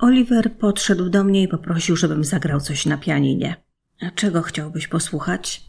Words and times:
Oliver 0.00 0.52
podszedł 0.52 1.08
do 1.08 1.24
mnie 1.24 1.42
i 1.42 1.48
poprosił, 1.48 1.96
żebym 1.96 2.24
zagrał 2.24 2.60
coś 2.60 2.86
na 2.86 2.98
pianinie. 2.98 3.56
A 4.00 4.10
czego 4.10 4.42
chciałbyś 4.42 4.88
posłuchać? 4.88 5.64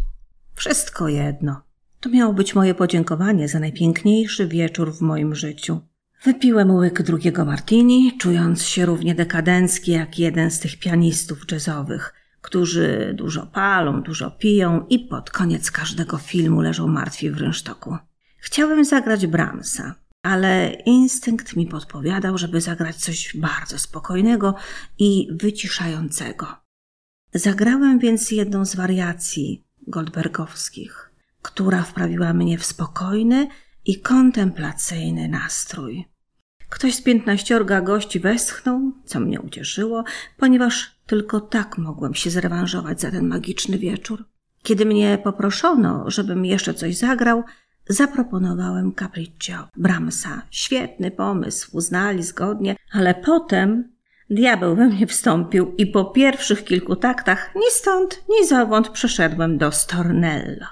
Wszystko 0.55 1.07
jedno. 1.07 1.61
To 1.99 2.09
miało 2.09 2.33
być 2.33 2.55
moje 2.55 2.75
podziękowanie 2.75 3.47
za 3.47 3.59
najpiękniejszy 3.59 4.47
wieczór 4.47 4.93
w 4.93 5.01
moim 5.01 5.35
życiu. 5.35 5.81
Wypiłem 6.23 6.71
łyk 6.71 7.01
drugiego 7.01 7.45
martini, 7.45 8.17
czując 8.17 8.63
się 8.63 8.85
równie 8.85 9.15
dekadencki 9.15 9.91
jak 9.91 10.19
jeden 10.19 10.51
z 10.51 10.59
tych 10.59 10.79
pianistów 10.79 11.51
jazzowych, 11.51 12.13
którzy 12.41 13.13
dużo 13.17 13.45
palą, 13.45 14.01
dużo 14.03 14.31
piją 14.31 14.85
i 14.89 14.99
pod 14.99 15.29
koniec 15.29 15.71
każdego 15.71 16.17
filmu 16.17 16.61
leżą 16.61 16.87
martwi 16.87 17.29
w 17.29 17.37
rynsztoku. 17.37 17.97
Chciałem 18.37 18.85
zagrać 18.85 19.27
Brahmsa, 19.27 19.95
ale 20.23 20.71
instynkt 20.85 21.55
mi 21.55 21.67
podpowiadał, 21.67 22.37
żeby 22.37 22.61
zagrać 22.61 22.95
coś 22.95 23.37
bardzo 23.37 23.79
spokojnego 23.79 24.55
i 24.99 25.27
wyciszającego. 25.31 26.47
Zagrałem 27.33 27.99
więc 27.99 28.31
jedną 28.31 28.65
z 28.65 28.75
wariacji 28.75 29.63
Goldbergowskich, 29.87 31.11
która 31.41 31.83
wprawiła 31.83 32.33
mnie 32.33 32.57
w 32.57 32.65
spokojny 32.65 33.47
i 33.85 33.99
kontemplacyjny 33.99 35.27
nastrój. 35.27 36.05
Ktoś 36.69 36.95
z 36.95 37.01
piętnaściorga 37.01 37.81
gości 37.81 38.19
westchnął, 38.19 38.91
co 39.05 39.19
mnie 39.19 39.41
ucieszyło, 39.41 40.03
ponieważ 40.37 40.95
tylko 41.05 41.41
tak 41.41 41.77
mogłem 41.77 42.13
się 42.13 42.29
zrewanżować 42.29 43.01
za 43.01 43.11
ten 43.11 43.27
magiczny 43.27 43.77
wieczór. 43.77 44.25
Kiedy 44.63 44.85
mnie 44.85 45.17
poproszono, 45.23 46.03
żebym 46.07 46.45
jeszcze 46.45 46.73
coś 46.73 46.97
zagrał, 46.97 47.43
zaproponowałem 47.91 48.93
Capriccio 48.93 49.67
Brahmsa. 49.77 50.41
Świetny 50.51 51.11
pomysł, 51.11 51.69
uznali 51.77 52.23
zgodnie, 52.23 52.75
ale 52.91 53.15
potem 53.15 53.91
diabeł 54.29 54.75
we 54.75 54.87
mnie 54.87 55.07
wstąpił 55.07 55.75
i 55.77 55.87
po 55.87 56.05
pierwszych 56.05 56.63
kilku 56.63 56.95
taktach 56.95 57.55
ni 57.55 57.71
stąd, 57.71 58.23
ni 58.29 58.47
zowąd 58.47 58.89
przeszedłem 58.89 59.57
do 59.57 59.71
Stornello. 59.71 60.65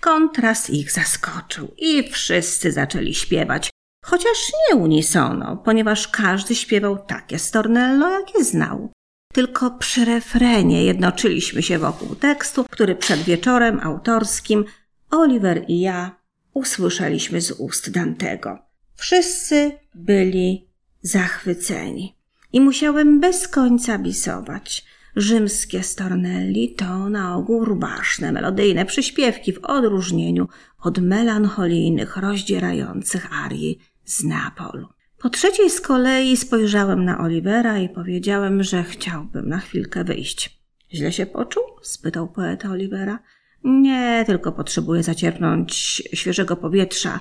Kontrast 0.00 0.70
ich 0.70 0.92
zaskoczył 0.92 1.74
i 1.78 2.10
wszyscy 2.10 2.72
zaczęli 2.72 3.14
śpiewać, 3.14 3.70
chociaż 4.04 4.52
nie 4.70 4.76
unisono, 4.76 5.56
ponieważ 5.56 6.08
każdy 6.08 6.54
śpiewał 6.54 6.98
takie 6.98 7.38
Stornello, 7.38 8.10
jakie 8.10 8.44
znał. 8.44 8.92
Tylko 9.32 9.70
przy 9.70 10.04
refrenie 10.04 10.84
jednoczyliśmy 10.84 11.62
się 11.62 11.78
wokół 11.78 12.14
tekstu, 12.14 12.64
który 12.70 12.94
przed 12.94 13.20
wieczorem 13.20 13.80
autorskim 13.80 14.64
Oliver 15.10 15.64
i 15.68 15.80
ja 15.80 16.18
usłyszeliśmy 16.58 17.40
z 17.40 17.50
ust 17.50 17.90
Dantego. 17.90 18.58
Wszyscy 18.94 19.72
byli 19.94 20.68
zachwyceni 21.02 22.16
i 22.52 22.60
musiałem 22.60 23.20
bez 23.20 23.48
końca 23.48 23.98
bisować. 23.98 24.84
Rzymskie 25.16 25.82
stornelli 25.82 26.74
to 26.74 27.08
na 27.08 27.36
ogół 27.36 27.64
rubaszne, 27.64 28.32
melodyjne 28.32 28.84
przyśpiewki 28.84 29.52
w 29.52 29.64
odróżnieniu 29.64 30.48
od 30.82 30.98
melancholijnych, 30.98 32.16
rozdzierających 32.16 33.32
arii 33.44 33.78
z 34.04 34.24
Neapolu. 34.24 34.88
Po 35.18 35.30
trzeciej 35.30 35.70
z 35.70 35.80
kolei 35.80 36.36
spojrzałem 36.36 37.04
na 37.04 37.18
Olivera 37.18 37.78
i 37.78 37.88
powiedziałem, 37.88 38.62
że 38.62 38.84
chciałbym 38.84 39.48
na 39.48 39.58
chwilkę 39.58 40.04
wyjść. 40.04 40.60
Źle 40.94 41.12
się 41.12 41.26
poczuł? 41.26 41.62
spytał 41.82 42.28
poeta 42.28 42.70
Olivera. 42.70 43.18
Nie, 43.64 44.24
tylko 44.26 44.52
potrzebuję 44.52 45.02
zacierpnąć 45.02 45.72
świeżego 46.14 46.56
powietrza. 46.56 47.20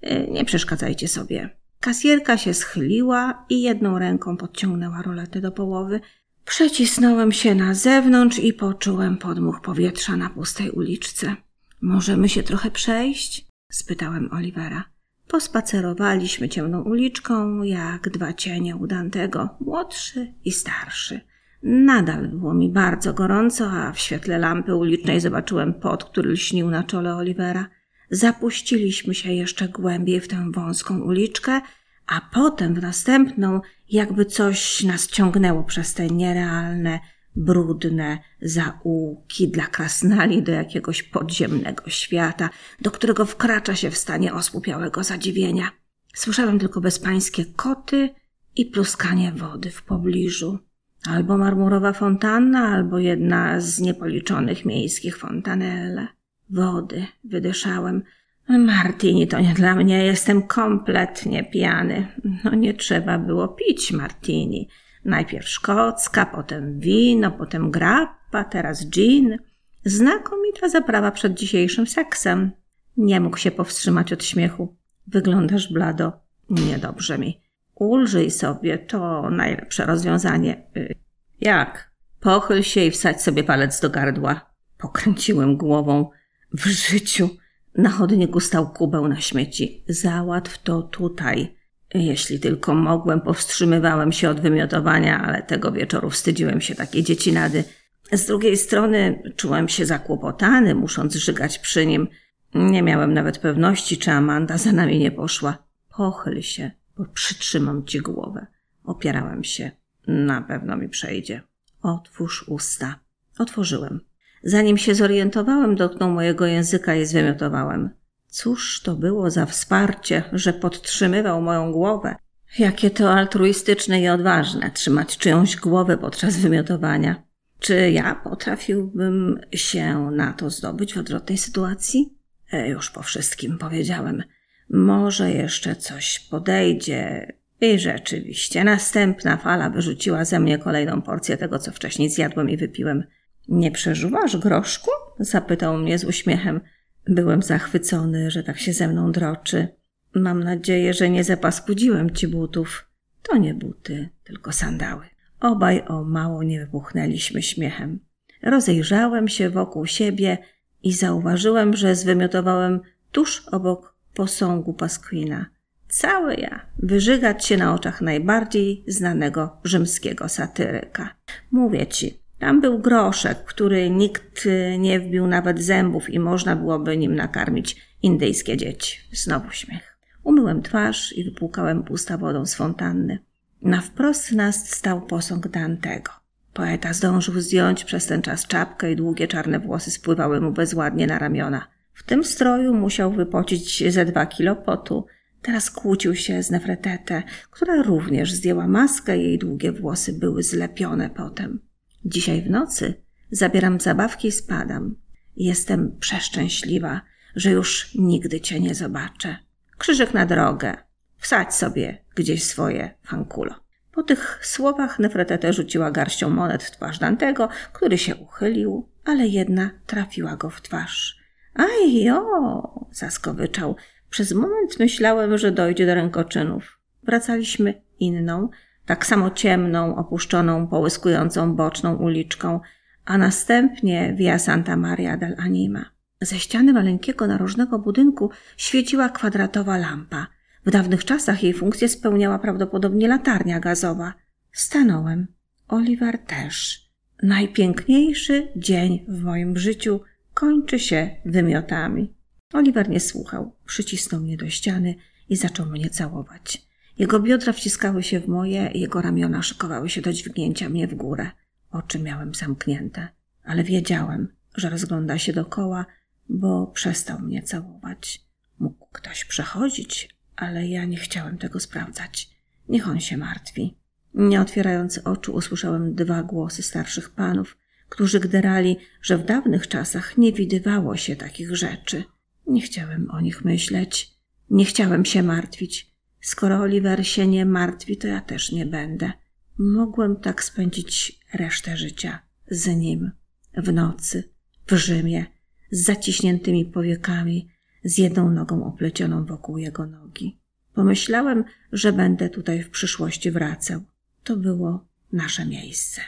E, 0.00 0.26
nie 0.26 0.44
przeszkadzajcie 0.44 1.08
sobie. 1.08 1.50
Kasjerka 1.80 2.38
się 2.38 2.54
schyliła 2.54 3.46
i 3.48 3.62
jedną 3.62 3.98
ręką 3.98 4.36
podciągnęła 4.36 5.02
roletę 5.02 5.40
do 5.40 5.52
połowy. 5.52 6.00
Przecisnąłem 6.44 7.32
się 7.32 7.54
na 7.54 7.74
zewnątrz 7.74 8.38
i 8.38 8.52
poczułem 8.52 9.16
podmuch 9.16 9.60
powietrza 9.60 10.16
na 10.16 10.30
pustej 10.30 10.70
uliczce. 10.70 11.36
Możemy 11.80 12.28
się 12.28 12.42
trochę 12.42 12.70
przejść? 12.70 13.46
spytałem 13.70 14.32
Olivera. 14.32 14.84
Pospacerowaliśmy 15.28 16.48
ciemną 16.48 16.82
uliczką, 16.82 17.62
jak 17.62 18.10
dwa 18.10 18.32
cienie 18.32 18.76
u 18.76 18.86
Dantego, 18.86 19.48
młodszy 19.60 20.34
i 20.44 20.52
starszy. 20.52 21.20
Nadal 21.62 22.28
było 22.28 22.54
mi 22.54 22.70
bardzo 22.70 23.14
gorąco, 23.14 23.70
a 23.70 23.92
w 23.92 23.98
świetle 23.98 24.38
lampy 24.38 24.74
ulicznej 24.74 25.20
zobaczyłem 25.20 25.74
pot, 25.74 26.04
który 26.04 26.30
lśnił 26.30 26.70
na 26.70 26.84
czole 26.84 27.14
Olivera. 27.14 27.68
Zapuściliśmy 28.10 29.14
się 29.14 29.32
jeszcze 29.32 29.68
głębiej 29.68 30.20
w 30.20 30.28
tę 30.28 30.50
wąską 30.54 31.00
uliczkę, 31.00 31.60
a 32.06 32.20
potem 32.32 32.74
w 32.74 32.82
następną, 32.82 33.60
jakby 33.90 34.24
coś 34.24 34.84
nas 34.84 35.06
ciągnęło 35.06 35.64
przez 35.64 35.94
te 35.94 36.06
nierealne, 36.06 37.00
brudne 37.36 38.18
zaułki 38.42 39.48
dla 39.48 39.66
krasnali 39.66 40.42
do 40.42 40.52
jakiegoś 40.52 41.02
podziemnego 41.02 41.90
świata, 41.90 42.50
do 42.80 42.90
którego 42.90 43.26
wkracza 43.26 43.74
się 43.74 43.90
w 43.90 43.98
stanie 43.98 44.34
osłupiałego 44.34 45.04
zadziwienia. 45.04 45.70
Słyszałem 46.14 46.58
tylko 46.58 46.80
bezpańskie 46.80 47.44
koty 47.44 48.08
i 48.56 48.66
pluskanie 48.66 49.32
wody 49.32 49.70
w 49.70 49.82
pobliżu. 49.82 50.67
Albo 51.08 51.38
marmurowa 51.38 51.92
fontanna, 51.92 52.68
albo 52.68 52.98
jedna 52.98 53.60
z 53.60 53.80
niepoliczonych 53.80 54.64
miejskich 54.64 55.16
fontanelle. 55.16 56.06
Wody 56.50 57.06
wydyszałem. 57.24 58.02
Martini 58.48 59.26
to 59.26 59.40
nie 59.40 59.54
dla 59.54 59.74
mnie, 59.74 60.04
jestem 60.04 60.42
kompletnie 60.42 61.44
pijany. 61.44 62.06
No 62.44 62.54
nie 62.54 62.74
trzeba 62.74 63.18
było 63.18 63.48
pić 63.48 63.92
martini. 63.92 64.68
Najpierw 65.04 65.48
szkocka, 65.48 66.26
potem 66.26 66.80
wino, 66.80 67.30
potem 67.30 67.70
grappa, 67.70 68.44
teraz 68.44 68.90
gin. 68.90 69.38
Znakomita 69.84 70.68
zaprawa 70.68 71.10
przed 71.10 71.34
dzisiejszym 71.34 71.86
seksem. 71.86 72.50
Nie 72.96 73.20
mógł 73.20 73.36
się 73.36 73.50
powstrzymać 73.50 74.12
od 74.12 74.24
śmiechu. 74.24 74.76
Wyglądasz 75.06 75.72
blado. 75.72 76.12
Niedobrze 76.50 77.18
mi. 77.18 77.47
Ulżyj 77.78 78.30
sobie, 78.30 78.78
to 78.78 79.30
najlepsze 79.30 79.86
rozwiązanie. 79.86 80.62
Y, 80.76 80.94
jak? 81.40 81.90
Pochyl 82.20 82.62
się 82.62 82.84
i 82.84 82.90
wsadź 82.90 83.22
sobie 83.22 83.44
palec 83.44 83.80
do 83.80 83.90
gardła. 83.90 84.50
Pokręciłem 84.78 85.56
głową. 85.56 86.10
W 86.52 86.66
życiu. 86.66 87.28
Na 87.74 87.90
chodniku 87.90 88.40
stał 88.40 88.72
kubeł 88.72 89.08
na 89.08 89.20
śmieci. 89.20 89.84
Załatw 89.88 90.62
to 90.62 90.82
tutaj. 90.82 91.58
Jeśli 91.94 92.40
tylko 92.40 92.74
mogłem, 92.74 93.20
powstrzymywałem 93.20 94.12
się 94.12 94.30
od 94.30 94.40
wymiotowania, 94.40 95.22
ale 95.22 95.42
tego 95.42 95.72
wieczoru 95.72 96.10
wstydziłem 96.10 96.60
się 96.60 96.74
takiej 96.74 97.02
dziecinady. 97.02 97.64
Z 98.12 98.26
drugiej 98.26 98.56
strony 98.56 99.22
czułem 99.36 99.68
się 99.68 99.86
zakłopotany, 99.86 100.74
musząc 100.74 101.14
żygać 101.14 101.58
przy 101.58 101.86
nim. 101.86 102.08
Nie 102.54 102.82
miałem 102.82 103.14
nawet 103.14 103.38
pewności, 103.38 103.98
czy 103.98 104.10
Amanda 104.10 104.58
za 104.58 104.72
nami 104.72 104.98
nie 104.98 105.10
poszła. 105.10 105.58
Pochyl 105.96 106.42
się, 106.42 106.70
bo 106.98 107.04
przytrzymam 107.04 107.84
ci 107.84 108.00
głowę. 108.00 108.46
Opierałem 108.84 109.44
się. 109.44 109.70
Na 110.06 110.42
pewno 110.42 110.76
mi 110.76 110.88
przejdzie. 110.88 111.42
Otwórz 111.82 112.48
usta. 112.48 112.98
Otworzyłem. 113.38 114.00
Zanim 114.42 114.78
się 114.78 114.94
zorientowałem, 114.94 115.76
dotknął 115.76 116.10
mojego 116.10 116.46
języka 116.46 116.94
i 116.94 117.06
zwymiotowałem. 117.06 117.90
Cóż 118.26 118.82
to 118.82 118.94
było 118.94 119.30
za 119.30 119.46
wsparcie, 119.46 120.24
że 120.32 120.52
podtrzymywał 120.52 121.42
moją 121.42 121.72
głowę? 121.72 122.16
Jakie 122.58 122.90
to 122.90 123.12
altruistyczne 123.12 124.00
i 124.00 124.08
odważne 124.08 124.70
trzymać 124.70 125.18
czyjąś 125.18 125.56
głowę 125.56 125.98
podczas 125.98 126.36
wymiotowania. 126.36 127.22
Czy 127.58 127.90
ja 127.90 128.14
potrafiłbym 128.14 129.40
się 129.52 130.10
na 130.10 130.32
to 130.32 130.50
zdobyć 130.50 130.94
w 130.94 130.98
odwrotnej 130.98 131.38
sytuacji? 131.38 132.18
E, 132.52 132.68
już 132.68 132.90
po 132.90 133.02
wszystkim 133.02 133.58
powiedziałem. 133.58 134.22
Może 134.70 135.30
jeszcze 135.30 135.76
coś 135.76 136.20
podejdzie. 136.20 137.32
I 137.60 137.78
rzeczywiście, 137.78 138.64
następna 138.64 139.36
fala 139.36 139.70
wyrzuciła 139.70 140.24
ze 140.24 140.40
mnie 140.40 140.58
kolejną 140.58 141.02
porcję 141.02 141.36
tego, 141.36 141.58
co 141.58 141.72
wcześniej 141.72 142.10
zjadłem 142.10 142.50
i 142.50 142.56
wypiłem. 142.56 143.04
Nie 143.48 143.70
przeżuwasz 143.70 144.36
groszku? 144.36 144.90
zapytał 145.18 145.78
mnie 145.78 145.98
z 145.98 146.04
uśmiechem. 146.04 146.60
Byłem 147.06 147.42
zachwycony, 147.42 148.30
że 148.30 148.42
tak 148.42 148.58
się 148.58 148.72
ze 148.72 148.88
mną 148.88 149.12
droczy. 149.12 149.68
Mam 150.14 150.44
nadzieję, 150.44 150.94
że 150.94 151.10
nie 151.10 151.24
zapaskudziłem 151.24 152.14
ci 152.14 152.28
butów. 152.28 152.90
To 153.22 153.36
nie 153.36 153.54
buty, 153.54 154.08
tylko 154.24 154.52
sandały. 154.52 155.04
Obaj 155.40 155.82
o 155.86 156.04
mało 156.04 156.42
nie 156.42 156.60
wybuchnęliśmy 156.60 157.42
śmiechem. 157.42 157.98
Rozejrzałem 158.42 159.28
się 159.28 159.50
wokół 159.50 159.86
siebie 159.86 160.38
i 160.82 160.92
zauważyłem, 160.92 161.76
że 161.76 161.94
zwymiotowałem 161.94 162.80
tuż 163.12 163.48
obok 163.48 163.97
posągu 164.18 164.72
Pasquina. 164.72 165.46
Cały 165.88 166.34
ja, 166.34 166.66
wyżygać 166.78 167.46
się 167.46 167.56
na 167.56 167.74
oczach 167.74 168.00
najbardziej 168.00 168.84
znanego 168.86 169.60
rzymskiego 169.64 170.28
satyryka. 170.28 171.14
Mówię 171.50 171.86
ci, 171.86 172.22
tam 172.38 172.60
był 172.60 172.78
groszek, 172.78 173.44
który 173.44 173.90
nikt 173.90 174.48
nie 174.78 175.00
wbił 175.00 175.26
nawet 175.26 175.62
zębów 175.62 176.10
i 176.10 176.18
można 176.18 176.56
byłoby 176.56 176.96
nim 176.96 177.14
nakarmić 177.14 177.76
indyjskie 178.02 178.56
dzieci. 178.56 178.98
Znowu 179.12 179.50
śmiech. 179.50 179.98
Umyłem 180.22 180.62
twarz 180.62 181.12
i 181.12 181.24
wypłukałem 181.24 181.84
usta 181.90 182.18
wodą 182.18 182.46
z 182.46 182.54
fontanny. 182.54 183.18
Na 183.62 183.80
wprost 183.80 184.32
nas 184.32 184.70
stał 184.70 185.00
posąg 185.00 185.48
Dantego. 185.48 186.12
Poeta 186.52 186.92
zdążył 186.92 187.40
zdjąć 187.40 187.84
przez 187.84 188.06
ten 188.06 188.22
czas 188.22 188.46
czapkę 188.46 188.92
i 188.92 188.96
długie 188.96 189.28
czarne 189.28 189.58
włosy 189.58 189.90
spływały 189.90 190.40
mu 190.40 190.52
bezładnie 190.52 191.06
na 191.06 191.18
ramiona. 191.18 191.77
W 191.98 192.02
tym 192.02 192.24
stroju 192.24 192.74
musiał 192.74 193.12
wypocić 193.12 193.92
ze 193.92 194.04
dwa 194.04 194.26
kilo 194.26 194.56
potu. 194.56 195.06
Teraz 195.42 195.70
kłócił 195.70 196.14
się 196.14 196.42
z 196.42 196.50
Nefretete, 196.50 197.22
która 197.50 197.82
również 197.82 198.32
zdjęła 198.32 198.68
maskę 198.68 199.18
jej 199.18 199.38
długie 199.38 199.72
włosy 199.72 200.12
były 200.12 200.42
zlepione 200.42 201.10
potem. 201.10 201.60
Dzisiaj 202.04 202.42
w 202.42 202.50
nocy 202.50 202.94
zabieram 203.30 203.80
zabawki 203.80 204.28
i 204.28 204.32
spadam. 204.32 204.96
Jestem 205.36 205.98
przeszczęśliwa, 206.00 207.00
że 207.36 207.50
już 207.50 207.94
nigdy 207.94 208.40
cię 208.40 208.60
nie 208.60 208.74
zobaczę. 208.74 209.36
Krzyżyk 209.78 210.14
na 210.14 210.26
drogę. 210.26 210.76
Wsadź 211.16 211.54
sobie 211.54 212.04
gdzieś 212.14 212.44
swoje 212.44 212.94
fankulo. 213.04 213.54
Po 213.92 214.02
tych 214.02 214.40
słowach 214.42 214.98
Nefretete 214.98 215.52
rzuciła 215.52 215.90
garścią 215.90 216.30
monet 216.30 216.62
w 216.62 216.70
twarz 216.70 216.98
Dantego, 216.98 217.48
który 217.72 217.98
się 217.98 218.16
uchylił, 218.16 218.88
ale 219.04 219.26
jedna 219.26 219.70
trafiła 219.86 220.36
go 220.36 220.50
w 220.50 220.62
twarz. 220.62 221.17
Aj 221.58 222.02
jo! 222.02 222.86
zaskowyczał. 222.92 223.76
Przez 224.10 224.32
moment 224.32 224.78
myślałem, 224.78 225.38
że 225.38 225.52
dojdzie 225.52 225.86
do 225.86 225.94
rękoczynów. 225.94 226.78
Wracaliśmy 227.02 227.82
inną, 228.00 228.48
tak 228.86 229.06
samo 229.06 229.30
ciemną, 229.30 229.96
opuszczoną, 229.96 230.66
połyskującą 230.66 231.56
boczną 231.56 231.96
uliczką, 231.96 232.60
a 233.04 233.18
następnie 233.18 234.14
Via 234.16 234.38
Santa 234.38 234.76
Maria 234.76 235.16
del 235.16 235.34
Anima. 235.38 235.84
Ze 236.20 236.38
ściany 236.38 236.72
maleńkiego 236.72 237.26
narożnego 237.26 237.78
budynku 237.78 238.30
świeciła 238.56 239.08
kwadratowa 239.08 239.78
lampa. 239.78 240.26
W 240.66 240.70
dawnych 240.70 241.04
czasach 241.04 241.42
jej 241.42 241.54
funkcję 241.54 241.88
spełniała 241.88 242.38
prawdopodobnie 242.38 243.08
latarnia 243.08 243.60
gazowa. 243.60 244.14
Stanąłem. 244.52 245.26
Oliver 245.68 246.18
też. 246.18 246.88
Najpiękniejszy 247.22 248.48
dzień 248.56 249.06
w 249.08 249.22
moim 249.22 249.58
życiu 249.58 250.00
kończy 250.38 250.78
się 250.78 251.16
wymiotami. 251.24 252.14
Oliver 252.52 252.88
nie 252.88 253.00
słuchał. 253.00 253.56
Przycisnął 253.66 254.20
mnie 254.20 254.36
do 254.36 254.50
ściany 254.50 254.94
i 255.28 255.36
zaczął 255.36 255.66
mnie 255.66 255.90
całować. 255.90 256.62
Jego 256.98 257.20
biodra 257.20 257.52
wciskały 257.52 258.02
się 258.02 258.20
w 258.20 258.28
moje, 258.28 258.70
jego 258.74 259.02
ramiona 259.02 259.42
szykowały 259.42 259.88
się 259.90 260.00
do 260.00 260.12
dźwignięcia 260.12 260.68
mnie 260.68 260.88
w 260.88 260.94
górę. 260.94 261.30
Oczy 261.70 261.98
miałem 261.98 262.34
zamknięte, 262.34 263.08
ale 263.44 263.64
wiedziałem, 263.64 264.28
że 264.56 264.70
rozgląda 264.70 265.18
się 265.18 265.32
dokoła, 265.32 265.86
bo 266.28 266.66
przestał 266.66 267.18
mnie 267.20 267.42
całować. 267.42 268.22
Mógł 268.58 268.86
ktoś 268.92 269.24
przechodzić, 269.24 270.16
ale 270.36 270.68
ja 270.68 270.84
nie 270.84 270.96
chciałem 270.96 271.38
tego 271.38 271.60
sprawdzać. 271.60 272.30
Niech 272.68 272.88
on 272.88 273.00
się 273.00 273.16
martwi. 273.16 273.76
Nie 274.14 274.40
otwierając 274.40 274.98
oczu, 274.98 275.34
usłyszałem 275.34 275.94
dwa 275.94 276.22
głosy 276.22 276.62
starszych 276.62 277.10
panów, 277.10 277.56
którzy 277.88 278.20
gderali, 278.20 278.76
że 279.02 279.18
w 279.18 279.24
dawnych 279.24 279.68
czasach 279.68 280.18
nie 280.18 280.32
widywało 280.32 280.96
się 280.96 281.16
takich 281.16 281.56
rzeczy. 281.56 282.04
Nie 282.46 282.60
chciałem 282.60 283.10
o 283.10 283.20
nich 283.20 283.44
myśleć, 283.44 284.14
nie 284.50 284.64
chciałem 284.64 285.04
się 285.04 285.22
martwić. 285.22 285.94
Skoro 286.20 286.58
Oliver 286.58 287.06
się 287.06 287.26
nie 287.26 287.46
martwi, 287.46 287.96
to 287.96 288.06
ja 288.08 288.20
też 288.20 288.52
nie 288.52 288.66
będę. 288.66 289.12
Mogłem 289.58 290.16
tak 290.16 290.44
spędzić 290.44 291.20
resztę 291.34 291.76
życia 291.76 292.18
z 292.50 292.66
nim, 292.66 293.10
w 293.56 293.72
nocy, 293.72 294.30
w 294.66 294.72
Rzymie, 294.72 295.26
z 295.70 295.84
zaciśniętymi 295.84 296.64
powiekami, 296.64 297.48
z 297.84 297.98
jedną 297.98 298.30
nogą 298.30 298.64
oplecioną 298.64 299.24
wokół 299.24 299.58
jego 299.58 299.86
nogi. 299.86 300.40
Pomyślałem, 300.74 301.44
że 301.72 301.92
będę 301.92 302.28
tutaj 302.28 302.62
w 302.62 302.70
przyszłości 302.70 303.30
wracał. 303.30 303.80
To 304.24 304.36
było 304.36 304.86
nasze 305.12 305.46
miejsce. 305.46 306.00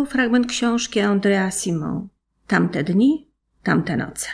Był 0.00 0.06
fragment 0.06 0.46
książki 0.46 1.00
Andrea 1.00 1.50
Simon. 1.50 2.08
Tamte 2.46 2.84
dni, 2.84 3.30
tamte 3.62 3.96
noce. 3.96 4.28